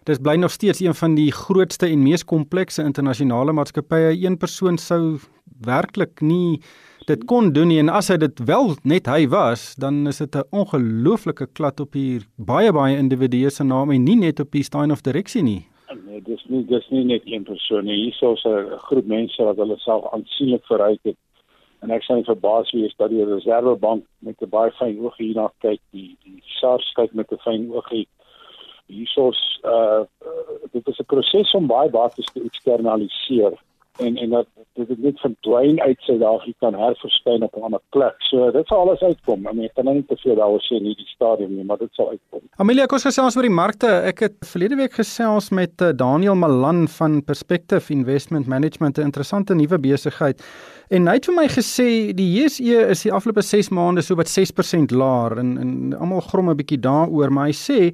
Dis 0.03 0.17
bly 0.17 0.33
nog 0.35 0.49
steeds 0.51 0.79
een 0.79 0.95
van 0.97 1.15
die 1.15 1.31
grootste 1.31 1.85
en 1.85 2.01
mees 2.01 2.23
komplekse 2.25 2.81
internasionale 2.81 3.53
maatskappye. 3.53 4.15
Een 4.17 4.37
persoon 4.37 4.77
sou 4.81 5.19
werklik 5.61 6.23
nie 6.25 6.61
dit 7.05 7.25
kon 7.29 7.51
doen 7.53 7.69
nie 7.69 7.77
en 7.81 7.89
as 7.93 8.09
hy 8.09 8.15
dit 8.21 8.39
wel 8.47 8.71
net 8.81 9.05
hy 9.05 9.27
was, 9.29 9.75
dan 9.77 10.07
is 10.09 10.17
dit 10.17 10.35
'n 10.35 10.47
ongelooflike 10.49 11.47
klad 11.53 11.79
op 11.79 11.93
hier 11.93 12.25
baie 12.37 12.71
baie 12.73 12.97
individue 12.97 13.49
se 13.49 13.63
name 13.63 13.93
en 13.93 14.03
nie 14.03 14.15
net 14.15 14.39
op 14.39 14.51
die 14.51 14.63
Stein 14.63 14.91
of 14.91 15.01
direksie 15.01 15.43
nie. 15.43 15.67
Nee, 16.05 16.21
dis 16.21 16.45
nie 16.47 16.65
dis 16.65 16.89
nie 16.89 17.03
net 17.03 17.21
een 17.25 17.43
persoon 17.43 17.85
nie. 17.85 17.95
Hier 17.95 18.31
is 18.33 18.45
'n 18.45 18.77
groep 18.77 19.05
mense 19.05 19.43
wat 19.43 19.57
hulle 19.57 19.77
self 19.77 20.13
aansienlik 20.13 20.65
verryk 20.65 20.99
het. 21.03 21.17
En 21.81 21.91
ek 21.91 22.03
sê 22.03 22.25
vir 22.25 22.35
baas 22.35 22.71
wie 22.71 22.85
is 22.85 22.95
dat 22.97 23.09
die 23.09 23.25
Reservebank 23.25 24.03
met 24.19 24.41
'n 24.41 24.49
baie 24.49 24.71
fyn 24.71 24.99
oog 24.99 25.17
hierna 25.17 25.51
kyk, 25.59 25.79
die 25.91 26.17
die 26.23 26.41
SARS 26.59 26.91
kyk 26.93 27.13
met 27.13 27.31
'n 27.31 27.37
fyn 27.37 27.71
oog 27.71 27.89
hier 27.89 28.05
hiersoos 28.91 29.41
uh, 29.63 30.03
uh 30.03 30.55
dit 30.71 30.87
is 30.87 30.99
'n 30.99 31.09
proses 31.13 31.53
om 31.53 31.67
baie 31.67 31.89
bates 31.89 32.31
te 32.33 32.43
eksternaliseer 32.43 33.57
en 33.97 34.15
en 34.17 34.29
dat 34.29 34.47
dit 34.73 35.01
net 35.03 35.19
verdwyn 35.19 35.81
uit 35.81 35.99
Suid-Afrika 35.99 36.57
kan 36.59 36.75
herverskyn 36.79 37.43
op 37.43 37.55
'n 37.55 37.61
ander 37.61 37.81
plek. 37.89 38.15
So 38.17 38.51
dit 38.51 38.67
sal 38.67 38.79
alles 38.79 39.01
uitkom. 39.01 39.39
I 39.39 39.53
mean, 39.53 39.65
ek 39.65 39.73
kan 39.73 39.85
nou 39.85 39.95
nie 39.95 40.05
te 40.07 40.15
veel 40.15 40.35
daaroor 40.35 40.61
sê 40.61 40.75
in 40.75 40.85
hierdie 40.85 41.07
stadium 41.07 41.55
nie, 41.55 41.63
maar 41.63 41.77
dit 41.77 41.93
sal 41.93 42.09
uitkom. 42.09 42.41
Amelia, 42.55 42.85
kom 42.85 42.95
ons 42.95 43.03
gesels 43.03 43.35
oor 43.35 43.47
die 43.47 43.59
markte. 43.59 43.87
Ek 43.87 44.19
het 44.19 44.37
verlede 44.39 44.75
week 44.75 44.93
gesels 44.93 45.49
met 45.49 45.81
uh, 45.81 45.89
Daniel 45.95 46.35
Malan 46.35 46.87
van 46.87 47.23
Perspective 47.23 47.93
Investment 47.93 48.47
Management, 48.47 48.97
'n 48.97 49.01
interessante 49.01 49.55
nuwe 49.55 49.79
besigheid. 49.79 50.41
En 50.89 51.07
hy 51.07 51.13
het 51.13 51.25
vir 51.25 51.35
my 51.35 51.47
gesê 51.47 52.13
die 52.13 52.31
JSE 52.33 52.87
is 52.89 53.01
die 53.01 53.13
afgelope 53.13 53.41
6 53.41 53.69
maande 53.69 54.01
so 54.01 54.15
wat 54.15 54.29
6% 54.29 54.91
laer 54.91 55.37
en 55.37 55.57
en 55.57 55.93
almal 55.99 56.21
grom 56.21 56.49
'n 56.49 56.55
bietjie 56.55 56.79
daaroor, 56.79 57.31
maar 57.31 57.45
hy 57.45 57.53
sê 57.53 57.93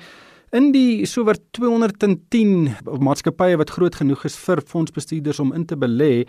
In 0.56 0.70
die 0.72 1.04
sower 1.04 1.36
210 1.52 2.70
maatskappye 3.04 3.58
wat 3.60 3.74
groot 3.76 3.98
genoeg 4.00 4.22
is 4.30 4.38
vir 4.40 4.62
fondsbestuurders 4.64 5.42
om 5.44 5.52
in 5.52 5.66
te 5.68 5.76
belê, 5.76 6.24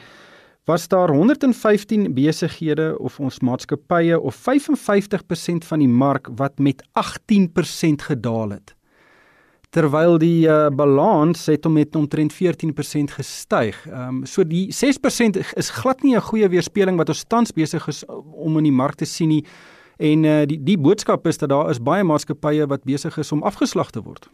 was 0.66 0.88
daar 0.90 1.12
115 1.14 2.08
besighede 2.16 2.96
of 2.98 3.20
ons 3.22 3.38
maatskappye 3.46 4.18
of 4.18 4.34
55% 4.34 5.68
van 5.70 5.84
die 5.84 5.88
mark 5.88 6.32
wat 6.34 6.58
met 6.58 6.82
18% 6.98 8.08
gedaal 8.10 8.56
het. 8.56 8.74
Terwyl 9.70 10.18
die 10.18 10.48
uh, 10.48 10.66
balans 10.74 11.46
het 11.46 11.66
om 11.68 11.78
met 11.78 11.94
omtrent 11.96 12.34
14% 12.34 13.14
gestyg. 13.20 13.78
Ehm 13.86 14.18
um, 14.18 14.20
so 14.26 14.42
die 14.42 14.66
6% 14.74 15.38
is 15.54 15.70
glad 15.70 16.02
nie 16.02 16.16
'n 16.16 16.26
goeie 16.26 16.48
weerspieëling 16.48 16.96
wat 16.98 17.08
ons 17.08 17.24
tans 17.28 17.52
besig 17.52 17.86
is 17.88 18.04
om 18.32 18.56
in 18.58 18.64
die 18.64 18.78
mark 18.82 18.96
te 18.96 19.04
sien 19.04 19.28
nie. 19.28 19.44
En 19.98 20.24
uh, 20.24 20.42
die 20.46 20.62
die 20.62 20.78
boodskap 20.78 21.26
is 21.26 21.38
dat 21.38 21.48
daar 21.48 21.70
is 21.70 21.82
baie 21.82 22.04
maatskappye 22.04 22.66
wat 22.66 22.84
besig 22.86 23.16
is 23.18 23.32
om 23.32 23.42
afgeslag 23.42 23.90
te 23.90 24.02
word. 24.02 24.28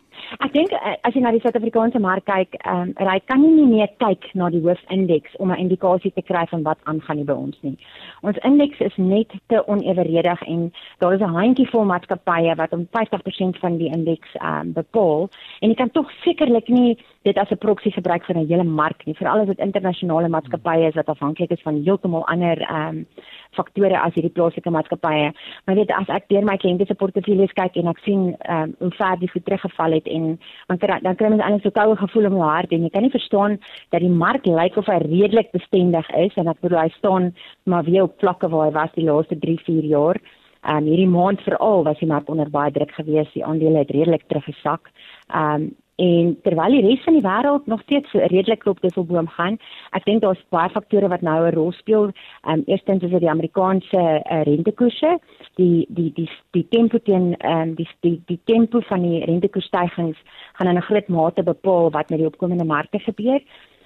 Ek 0.44 0.52
dink 0.52 0.72
eh, 0.72 0.96
as 1.08 1.14
jy 1.16 1.22
na 1.24 1.30
die 1.32 1.40
Suid-Afrikaanse 1.40 2.00
mark 2.04 2.26
kyk, 2.28 2.56
ehm 2.64 2.90
um, 2.92 3.08
hy 3.08 3.16
kan 3.30 3.40
nie 3.40 3.64
meer 3.68 3.88
kyk 4.02 4.26
na 4.36 4.50
die 4.52 4.60
hoofindeks 4.64 5.36
om 5.40 5.52
'n 5.52 5.62
indikasie 5.64 6.12
te 6.12 6.22
kry 6.22 6.44
van 6.50 6.62
wat 6.68 6.78
aangaan 6.84 7.16
nie 7.16 7.24
by 7.24 7.32
ons 7.32 7.56
nie. 7.62 7.76
Ons 8.22 8.40
indeks 8.44 8.80
is 8.80 8.96
net 8.96 9.32
te 9.48 9.62
oneweredig 9.66 10.42
en 10.42 10.72
daar 10.98 11.14
is 11.14 11.20
'n 11.20 11.36
handjievol 11.38 11.84
maatskappye 11.84 12.54
wat 12.56 12.72
om 12.72 12.86
50% 12.92 13.58
van 13.58 13.78
die 13.78 13.88
indeks 13.88 14.34
ehm 14.34 14.60
um, 14.60 14.72
bepaal 14.72 15.28
en 15.60 15.68
jy 15.68 15.74
kan 15.74 15.90
tog 15.90 16.10
sekerlik 16.24 16.68
nie 16.68 16.98
dit 17.24 17.38
as 17.38 17.50
'n 17.50 17.58
proksie 17.58 17.92
gebruik 17.92 18.24
vir 18.24 18.36
'n 18.36 18.46
hele 18.46 18.64
mark 18.64 19.06
nie, 19.06 19.14
veral 19.14 19.40
as 19.40 19.46
dit 19.46 19.58
internasionale 19.58 20.28
maatskappye 20.28 20.88
is 20.88 20.94
wat 20.94 21.08
afhanklik 21.08 21.50
is 21.50 21.62
van 21.62 21.82
heeltemal 21.84 22.26
ander 22.26 22.58
ehm 22.60 22.88
um, 22.88 23.06
faktore 23.52 23.98
as 23.98 24.14
hierdie 24.14 24.32
plaaslike 24.32 24.70
maatskappye. 24.70 25.32
Maar 25.64 25.76
weet 25.76 25.90
as 25.90 26.08
ek 26.08 26.28
deur 26.28 26.44
my 26.44 26.56
kliënte 26.56 26.86
se 26.86 26.94
portefeuilles 26.94 27.52
kyk 27.52 27.76
en 27.76 27.88
ek 27.88 27.98
sien 28.04 28.36
ehm 28.40 28.62
um, 28.62 28.74
hoe 28.78 28.90
ver 28.90 29.18
die 29.18 29.28
goed 29.28 29.44
teruggeval 29.44 29.92
het 29.92 30.06
en 30.06 30.38
kry 30.78 31.00
dan 31.00 31.16
kry 31.16 31.28
mens 31.28 31.42
eintlik 31.42 31.62
so 31.62 31.70
koue 31.70 31.96
gevoel 31.96 32.26
om 32.26 32.36
jou 32.36 32.50
hart 32.50 32.72
en 32.72 32.82
jy 32.82 32.90
kan 32.90 33.02
nie 33.02 33.16
verstaan 33.16 33.58
dat 33.90 34.00
die 34.00 34.16
mark 34.24 34.46
lyk 34.46 34.76
of 34.76 34.86
hy 34.86 34.98
redelik 34.98 35.52
bestendig 35.52 36.10
is 36.10 36.36
en 36.36 36.48
ek 36.48 36.60
bedoel 36.60 36.80
hy 36.80 36.88
staan 36.88 37.34
maar 37.64 37.84
weer 37.84 38.02
op 38.02 38.18
vlakke 38.18 38.48
waar 38.48 38.66
hy 38.66 38.72
was 38.72 38.92
die 38.94 39.04
laaste 39.04 39.38
3, 39.38 39.58
4 39.64 39.84
jaar. 39.84 40.20
Ehm 40.64 40.76
um, 40.76 40.84
hierdie 40.84 41.08
maand 41.08 41.40
veral 41.40 41.84
was 41.84 41.98
die 41.98 42.08
mark 42.08 42.28
onder 42.28 42.50
baie 42.50 42.72
druk 42.72 42.92
geweest. 42.92 43.32
Die 43.32 43.44
aandele 43.44 43.78
het 43.78 43.90
redelik 43.90 44.28
teruggesak. 44.28 44.90
Ehm 45.32 45.62
um, 45.62 45.72
En 45.96 46.34
terwyl 46.42 46.74
die 46.74 46.82
res 46.82 47.02
van 47.06 47.14
die 47.14 47.22
wêreld 47.22 47.66
nog 47.70 47.82
steeds 47.82 48.12
redelik 48.12 48.64
op 48.66 48.80
Dusselboom 48.82 49.28
gaan, 49.36 49.58
ek 49.94 50.06
dink 50.08 50.24
daar's 50.24 50.40
baie 50.50 50.72
faktore 50.74 51.08
wat 51.08 51.22
nou 51.22 51.36
'n 51.46 51.54
rol 51.54 51.72
speel. 51.72 52.10
Ehm 52.42 52.58
um, 52.58 52.62
eerstens 52.66 53.02
is 53.02 53.10
dit 53.10 53.20
die 53.20 53.30
Amerikaanse 53.30 54.02
uh, 54.02 54.42
rentekoerse, 54.42 55.18
die 55.54 55.86
die 55.88 56.10
die 56.14 56.28
die 56.50 56.66
tempo 56.68 56.98
teen 56.98 57.36
ehm 57.38 57.60
um, 57.60 57.74
die, 57.74 57.88
die 58.00 58.22
die 58.26 58.40
tempo 58.44 58.80
van 58.80 59.02
die 59.02 59.24
rentekoersstygings 59.24 60.18
gaan 60.52 60.68
in 60.68 60.76
'n 60.76 60.88
groot 60.88 61.08
mate 61.08 61.42
bepaal 61.42 61.90
wat 61.90 62.10
met 62.10 62.18
die 62.18 62.26
opkomende 62.26 62.64
markte 62.64 62.98
gebeur. 62.98 63.40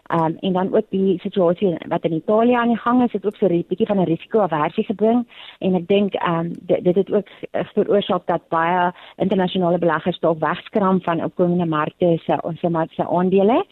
Um, 0.08 0.36
en 0.40 0.52
dan 0.52 0.74
ook 0.74 0.86
die 0.90 1.18
situasie 1.20 1.76
wat 1.88 2.04
in 2.04 2.12
Italië 2.12 2.54
aan 2.54 2.68
die 2.68 2.76
gang 2.76 3.02
is, 3.04 3.12
het 3.12 3.26
ook 3.26 3.36
so 3.36 3.46
'n 3.46 3.64
bietjie 3.68 3.86
van 3.86 4.00
'n 4.00 4.04
risiko-aversie 4.04 4.84
gebring 4.84 5.26
en 5.58 5.74
ek 5.74 5.88
dink 5.88 6.14
um, 6.28 6.52
dit, 6.60 6.84
dit 6.84 6.94
het 6.94 7.12
ook 7.12 7.28
veroorsaak 7.50 8.26
dat 8.26 8.48
baie 8.48 8.92
internasionale 9.16 9.78
beleggers 9.78 10.18
dalk 10.18 10.38
wegskram 10.38 11.02
van 11.02 11.24
opkomende 11.24 11.66
markte 11.66 12.18
se 12.24 12.38
ons 12.42 12.60
se 12.90 13.08
aandele. 13.08 13.64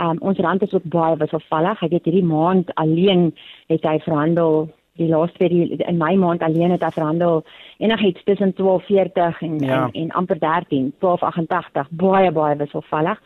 Um, 0.00 0.16
ons 0.20 0.38
rand 0.38 0.62
is 0.62 0.74
ook 0.74 0.84
baie 0.84 1.16
wisselvallig. 1.16 1.82
Ek 1.82 1.90
weet 1.90 2.04
hierdie 2.04 2.24
maand 2.24 2.74
alleen 2.74 3.34
het 3.66 3.82
hy 3.82 3.98
verhandel 3.98 4.68
die 4.96 5.08
laaste 5.08 5.48
die 5.48 5.76
in 5.76 5.96
my 6.00 6.14
maand 6.20 6.42
alleen 6.42 6.70
het 6.70 6.84
hy 6.84 6.90
verhandel 6.90 7.42
enigiets 7.84 8.24
tussen 8.24 8.54
12.40 8.60 9.40
en, 9.40 9.58
ja. 9.58 9.84
en 9.84 9.90
en 10.02 10.10
amper 10.20 10.38
13 10.40 10.92
12.88 11.04 11.90
baie 11.90 12.32
baie 12.32 12.56
wisselvallig. 12.56 13.20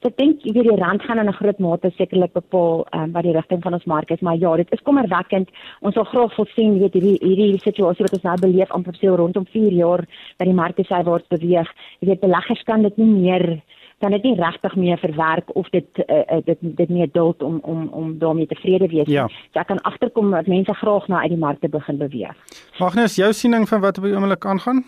So 0.00 0.08
ek 0.08 0.16
dink 0.16 0.44
jy 0.48 0.54
weet 0.56 0.64
die 0.64 0.78
rand 0.80 1.02
gaan 1.04 1.18
in 1.20 1.28
'n 1.28 1.36
groot 1.36 1.58
mate 1.60 1.90
sekerlik 1.96 2.32
bepaal 2.32 2.86
um, 2.96 3.12
wat 3.12 3.22
die 3.22 3.34
rigting 3.36 3.60
van 3.62 3.74
ons 3.74 3.84
mark 3.84 4.10
is, 4.10 4.20
maar 4.20 4.36
ja, 4.36 4.56
dit 4.56 4.72
is 4.72 4.82
kommerwekkend. 4.82 5.50
Ons 5.80 5.94
sal 5.94 6.04
graag 6.04 6.36
wil 6.36 6.46
sien 6.54 6.78
weet 6.80 6.94
hierdie 6.94 7.18
hierdie 7.20 7.58
situasie 7.60 8.04
wat 8.06 8.14
ons 8.16 8.22
nou 8.22 8.36
beleef 8.40 8.70
amper 8.70 8.96
so 8.96 9.14
rondom 9.14 9.44
4 9.44 9.72
jaar 9.72 10.06
dat 10.38 10.46
die 10.48 10.56
mark 10.56 10.80
sy 10.80 11.02
word 11.04 11.28
beweeg. 11.28 11.68
Jy 12.00 12.08
weet 12.08 12.20
beleggers 12.20 12.62
kan 12.64 12.82
dit 12.82 12.96
nie 12.96 13.12
meer 13.12 13.60
kan 14.00 14.10
dit 14.10 14.22
nie 14.22 14.34
regtig 14.34 14.76
meer 14.76 14.98
verwerk 14.98 15.50
of 15.54 15.68
dit 15.70 15.88
uh, 16.08 16.40
dit 16.44 16.58
dit 16.60 16.88
nie 16.88 17.10
duld 17.12 17.42
om 17.42 17.58
om 17.62 17.88
om 17.92 18.18
daarmee 18.18 18.46
tevrede 18.46 18.88
wees 18.88 19.06
nie. 19.06 19.18
Ja. 19.18 19.26
So 19.52 19.60
ek 19.60 19.66
kan 19.66 19.82
agterkom 19.82 20.30
dat 20.30 20.46
mense 20.46 20.74
graag 20.74 21.08
na 21.08 21.20
uit 21.20 21.34
die 21.34 21.38
markte 21.44 21.68
begin 21.68 21.98
beweeg. 21.98 22.36
Magnus, 22.78 23.16
jou 23.20 23.32
siening 23.32 23.68
van 23.68 23.80
wat 23.80 23.98
op 23.98 24.04
die 24.04 24.14
oomblik 24.16 24.46
aangaan? 24.46 24.84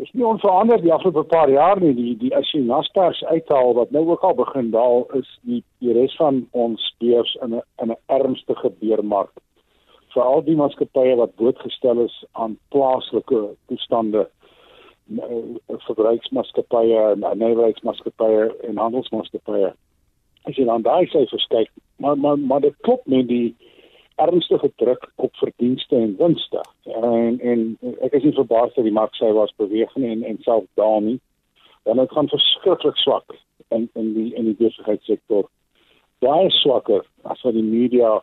Is 0.00 0.10
nie 0.12 0.24
onverander 0.24 0.80
die 0.80 0.92
afgelope 0.92 1.28
paar 1.28 1.50
jaar 1.52 1.80
nie 1.80 1.92
die 1.94 2.14
die 2.20 2.32
as 2.36 2.48
jy 2.54 2.62
Naspers 2.64 3.20
uithaal 3.28 3.74
wat 3.76 3.92
nou 3.96 4.06
ook 4.08 4.24
al 4.24 4.34
begin 4.38 4.70
daal 4.72 5.04
is 5.18 5.28
die 5.48 5.62
die 5.84 5.94
res 5.96 6.16
van 6.16 6.46
ons 6.64 6.86
beurs 7.02 7.36
in 7.44 7.54
'n 7.54 7.62
in 7.82 7.92
'n 7.92 8.00
ernstige 8.18 8.70
beermark 8.80 9.32
vir 10.14 10.22
al 10.22 10.42
die 10.42 10.56
maatskappye 10.56 11.16
wat 11.16 11.36
blootgestel 11.36 12.04
is 12.04 12.16
aan 12.32 12.58
plaaslike 12.74 13.42
toestande 13.68 14.28
eh, 15.18 15.76
verbruiksmaatskappye 15.86 17.02
en 17.12 17.26
nywerheidsmaatskappye 17.38 18.42
en 18.68 18.76
handelsmaatskappye. 18.76 19.72
As 20.48 20.56
jy 20.56 20.64
dan 20.64 20.82
daai 20.82 21.06
syfers 21.06 21.46
kyk 21.54 21.70
maar 22.00 22.16
maar 22.18 22.38
maar 22.38 22.60
dit 22.60 22.76
klop 22.80 23.06
met 23.06 23.28
die 23.28 23.56
ernstige 24.16 24.72
druk 24.76 25.10
op 25.14 25.36
verdienste 25.36 25.96
en 25.96 26.16
winste. 26.18 26.64
En 26.84 27.38
en 27.40 27.78
ek 28.00 28.12
is 28.18 28.22
nie 28.22 28.34
verbaas 28.36 28.74
dat 28.74 28.84
die 28.84 28.96
mark 28.96 29.14
sy 29.14 29.30
was 29.36 29.54
beweeg 29.56 29.94
nie 29.96 30.10
en 30.10 30.24
en 30.24 30.40
self 30.46 30.66
daal 30.80 31.00
nie. 31.00 31.20
Dan 31.88 31.96
dit 31.96 32.12
gaan 32.12 32.28
verskriklik 32.28 32.96
swak 32.96 33.36
in 33.68 33.88
in 33.94 34.12
die 34.14 34.34
in 34.34 34.50
die 34.50 34.58
besigheidssektor. 34.58 35.48
Baie 36.20 36.50
swakker 36.50 37.06
as 37.22 37.42
wat 37.42 37.56
die 37.56 37.64
media 37.64 38.18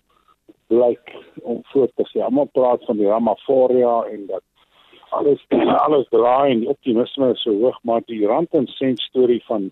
blyk 0.67 1.15
om 1.41 1.63
voor 1.71 1.89
te 1.95 2.05
sê. 2.11 2.21
Almal 2.21 2.49
praat 2.53 2.85
van 2.85 2.97
die 2.97 3.07
Ramaphosa 3.07 4.03
en 4.11 4.27
dat 4.27 4.43
alles 5.09 5.45
alles 5.85 6.07
draai 6.09 6.51
en 6.51 6.63
die 6.65 6.69
optimisme 6.69 7.31
is 7.33 7.41
so 7.41 7.55
hoog, 7.61 7.79
maar 7.83 8.01
die 8.05 8.25
rand 8.27 8.53
en 8.53 8.67
sent 8.67 8.99
storie 8.99 9.43
van 9.47 9.71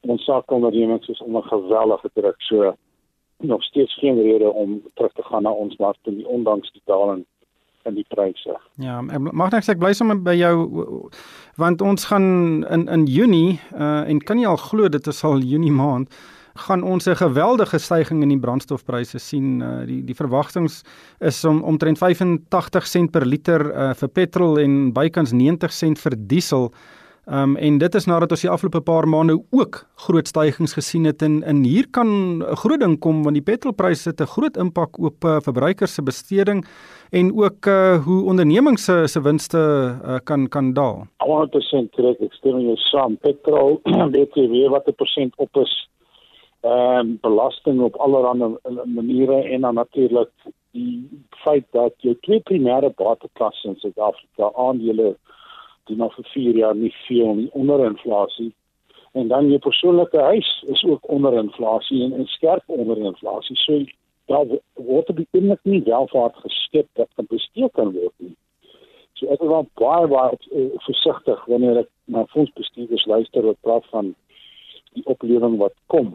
ons 0.00 0.24
sakeondernemings 0.24 1.08
is 1.08 1.20
onder 1.22 1.42
geweldige 1.42 2.10
druk. 2.14 2.40
So 2.48 2.74
nog 3.42 3.62
steeds 3.62 3.94
geen 3.98 4.22
rede 4.22 4.52
om 4.52 4.82
terug 4.94 5.12
te 5.12 5.22
gaan 5.22 5.42
na 5.42 5.50
ons 5.50 5.76
markte 5.76 6.10
nie 6.10 6.26
ondanks 6.26 6.72
die 6.72 6.82
daling 6.84 7.24
in 7.84 7.94
die 7.94 8.06
pryse. 8.08 8.58
Ja, 8.78 9.00
mag 9.02 9.50
net 9.50 9.66
sê 9.66 9.74
ek 9.74 9.80
bly 9.82 9.92
sommer 9.96 10.20
by 10.22 10.34
jou 10.38 11.10
want 11.60 11.82
ons 11.82 12.06
gaan 12.10 12.28
in 12.70 12.86
in 12.88 13.08
Junie 13.10 13.58
uh, 13.74 14.04
en 14.06 14.22
kan 14.22 14.38
jy 14.38 14.46
al 14.46 14.60
glo 14.60 14.88
dit 14.88 15.06
is 15.06 15.24
al 15.26 15.42
Junie 15.42 15.74
maand 15.74 16.12
gaan 16.54 16.82
ons 16.82 17.06
'n 17.08 17.16
geweldige 17.16 17.78
stygings 17.78 18.22
in 18.22 18.28
die 18.28 18.38
brandstofpryse 18.38 19.18
sien. 19.18 19.60
Uh, 19.60 19.86
die 19.86 20.04
die 20.04 20.14
verwagtinge 20.14 20.70
is 21.18 21.44
om 21.44 21.62
omtrent 21.62 21.98
85 21.98 22.86
sent 22.86 23.10
per 23.10 23.26
liter 23.26 23.60
uh, 23.74 23.94
vir 23.94 24.08
petrol 24.08 24.58
en 24.58 24.92
bykans 24.92 25.32
90 25.32 25.72
sent 25.72 25.98
vir 25.98 26.14
diesel. 26.16 26.72
Um, 27.26 27.56
en 27.56 27.78
dit 27.78 27.94
is 27.94 28.06
nadat 28.06 28.32
ons 28.34 28.44
die 28.44 28.50
afgelope 28.50 28.80
paar 28.86 29.06
maande 29.08 29.36
ook 29.50 29.82
groot 30.06 30.28
stygings 30.28 30.74
gesien 30.74 31.04
het 31.04 31.22
en 31.22 31.42
in 31.42 31.64
hier 31.64 31.86
kan 31.90 32.08
'n 32.42 32.56
groot 32.56 32.80
ding 32.80 32.98
kom 32.98 33.22
want 33.22 33.34
die 33.34 33.44
petrolpryse 33.44 34.08
het 34.10 34.20
'n 34.20 34.32
groot 34.34 34.56
impak 34.56 34.98
op 34.98 35.24
uh, 35.24 35.40
verbruikers 35.40 35.94
se 35.94 36.02
besteding 36.02 36.64
en 37.10 37.32
ook 37.36 37.66
uh, 37.66 38.04
hoe 38.04 38.24
ondernemings 38.24 38.84
se 38.84 39.06
se 39.06 39.20
winste 39.20 39.58
uh, 40.04 40.16
kan 40.24 40.48
kan 40.48 40.72
daal. 40.72 41.06
100% 41.18 41.90
korrek, 41.94 42.20
ek 42.20 42.32
stem 42.32 42.60
jou 42.60 42.76
saam. 42.76 43.16
Petrol 43.16 43.80
weet 44.16 44.34
jy 44.34 44.48
weer 44.48 44.70
wat 44.70 44.84
die 44.84 44.94
persent 44.94 45.34
op 45.36 45.56
is. 45.56 45.88
Ehm 46.62 46.98
um, 46.98 47.18
belasting 47.20 47.80
op 47.80 47.96
allerlei 47.96 48.56
maniere 48.86 49.42
en 49.42 49.60
dan 49.60 49.74
natuurlik 49.74 50.30
die 50.70 51.08
feit 51.44 51.64
dat 51.70 51.92
jou 51.98 52.14
twee 52.20 52.40
primêre 52.40 52.92
bateklasse 52.96 53.68
in 53.68 53.76
Suid-Afrika 53.76 54.50
aandele 54.54 55.16
die 55.90 55.96
nog 55.96 56.14
vir 56.14 56.28
4 56.32 56.56
jaar 56.56 56.76
nie 56.76 56.92
veel 57.06 57.34
nie 57.34 57.48
onder 57.52 57.84
inflasie. 57.84 58.52
En 59.12 59.28
dan 59.28 59.48
jou 59.48 59.58
persoonlike 59.58 60.18
huis 60.18 60.64
is 60.66 60.84
ook 60.84 61.08
onder 61.08 61.34
inflasie 61.34 62.02
en, 62.04 62.12
en 62.12 62.26
skerp 62.26 62.62
onder 62.66 62.98
inflasie. 62.98 63.56
So 63.56 63.84
daar 64.26 64.46
word 64.74 65.16
die 65.16 65.28
oomblik 65.30 65.60
nie 65.62 65.82
welvaart 65.82 66.36
geskep 66.44 66.88
wat 66.96 67.10
kan 67.14 67.26
bestee 67.28 67.68
kan 67.72 67.92
word 67.92 68.14
nie. 68.16 68.34
So 69.18 69.28
ek 69.34 69.42
is 69.42 69.52
wel 69.52 69.68
baie 69.80 70.08
baie 70.08 70.38
uh, 70.50 70.68
versigtig 70.86 71.44
wanneer 71.50 71.84
ek 71.84 71.90
na 72.04 72.26
fondsbestuurders 72.34 73.06
luister 73.06 73.46
wat 73.50 73.60
praat 73.60 73.88
van 73.90 74.14
die 74.96 75.04
oplewing 75.04 75.58
wat 75.60 75.74
kom. 75.86 76.14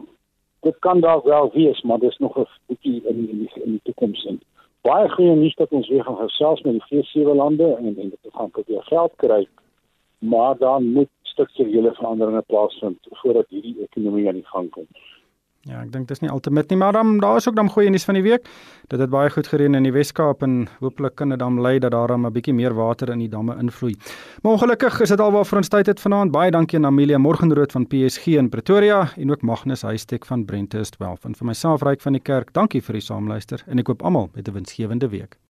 Dit 0.66 0.78
kan 0.82 1.00
dalk 1.00 1.24
wel 1.24 1.50
wees, 1.54 1.80
maar 1.82 1.98
dis 2.02 2.18
nog 2.18 2.38
'n 2.38 2.46
bietjie 2.66 3.02
in 3.06 3.26
die 3.26 3.50
in 3.64 3.78
die 3.78 3.84
toekoms 3.84 4.22
sien 4.22 4.40
baie 4.88 5.08
goeie 5.12 5.34
nuus 5.36 5.56
dat 5.60 5.72
ons 5.76 5.88
weer 5.92 6.04
gaan 6.04 6.16
gesels 6.16 6.62
met 6.64 6.78
die 6.78 7.04
G7 7.04 7.36
lande 7.36 7.66
en 7.76 7.86
en 7.86 8.12
dit 8.14 8.32
gaan 8.32 8.50
probeer 8.50 8.82
geld 8.88 9.12
kry. 9.16 9.42
Maar 10.18 10.56
dan 10.58 10.92
moet 10.92 11.10
strukturele 11.22 11.92
veranderinge 11.94 12.42
plaasvind 12.46 12.98
voordat 13.20 13.46
hierdie 13.48 13.76
ekonomie 13.84 14.28
aan 14.28 14.40
die 14.40 14.48
gang 14.52 14.70
kom. 14.70 14.86
Ja, 15.66 15.80
ek 15.82 15.90
dink 15.90 16.06
dis 16.06 16.20
nie 16.22 16.30
altemit 16.30 16.70
nie, 16.70 16.78
maar 16.78 16.94
dan 16.94 17.16
daar 17.18 17.36
is 17.40 17.48
ook 17.48 17.56
dan 17.56 17.68
goeie 17.68 17.90
nuus 17.90 18.06
van 18.06 18.14
die 18.14 18.22
week. 18.22 18.46
Dit 18.88 19.00
het 19.02 19.10
baie 19.10 19.30
goed 19.30 19.48
gereën 19.50 19.74
in 19.74 19.88
die 19.88 19.92
Wes-Kaap 19.92 20.42
en 20.46 20.68
hooplik 20.78 21.16
kan 21.18 21.34
dit 21.34 21.38
dan 21.38 21.58
lei 21.60 21.78
dat 21.82 21.92
daar 21.92 22.14
'n 22.16 22.32
bietjie 22.32 22.54
meer 22.54 22.74
water 22.74 23.10
in 23.10 23.18
die 23.18 23.28
damme 23.28 23.56
invloei. 23.58 23.94
Maar 24.42 24.52
ongelukkig 24.52 25.00
is 25.00 25.08
dit 25.08 25.20
alwaar 25.20 25.44
vir 25.44 25.58
ons 25.58 25.68
tyd 25.68 25.86
het 25.86 26.00
vanaand. 26.00 26.32
Baie 26.32 26.50
dankie 26.50 26.78
aan 26.78 26.86
Amelia 26.86 27.18
Morgenrood 27.18 27.72
van 27.72 27.86
PSG 27.86 28.26
in 28.26 28.48
Pretoria 28.48 29.10
en 29.16 29.30
ook 29.30 29.42
Magnus 29.42 29.82
Huystek 29.82 30.26
van 30.26 30.44
Brentest 30.44 30.92
12 30.96 31.24
en 31.24 31.34
vir 31.34 31.46
myself 31.46 31.82
ryk 31.82 32.00
van 32.00 32.12
die 32.12 32.22
kerk. 32.22 32.52
Dankie 32.52 32.82
vir 32.82 32.92
die 32.92 33.02
saamluister 33.02 33.64
en 33.66 33.78
ek 33.78 33.86
hoop 33.86 34.02
almal 34.02 34.30
het 34.34 34.48
'n 34.48 34.52
winsgewende 34.52 35.08
week. 35.08 35.47